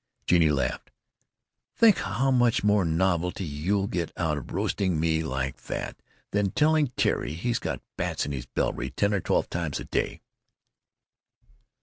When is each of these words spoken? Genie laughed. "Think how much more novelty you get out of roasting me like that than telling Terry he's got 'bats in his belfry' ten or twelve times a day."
Genie 0.25 0.49
laughed. 0.49 0.89
"Think 1.75 1.97
how 1.99 2.31
much 2.31 2.63
more 2.63 2.83
novelty 2.83 3.45
you 3.45 3.87
get 3.87 4.11
out 4.17 4.35
of 4.39 4.51
roasting 4.51 4.99
me 4.99 5.21
like 5.21 5.57
that 5.65 5.95
than 6.31 6.49
telling 6.49 6.87
Terry 6.97 7.33
he's 7.35 7.59
got 7.59 7.83
'bats 7.97 8.25
in 8.25 8.31
his 8.31 8.47
belfry' 8.47 8.89
ten 8.89 9.13
or 9.13 9.21
twelve 9.21 9.47
times 9.51 9.79
a 9.79 9.83
day." 9.85 10.19